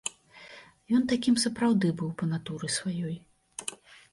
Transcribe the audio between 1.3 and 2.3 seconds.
сапраўды быў